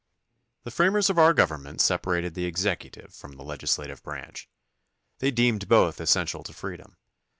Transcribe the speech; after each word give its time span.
The 0.63 0.71
framers 0.71 1.11
of 1.11 1.19
our 1.19 1.31
government 1.31 1.79
separated 1.79 2.33
the 2.33 2.47
exec 2.47 2.79
utive 2.81 3.13
from 3.15 3.33
the 3.33 3.43
legislative 3.43 4.01
branch. 4.01 4.49
They 5.19 5.29
deemed 5.29 5.67
both 5.67 6.01
essential 6.01 6.41
to 6.45 6.53
freedom. 6.53 6.97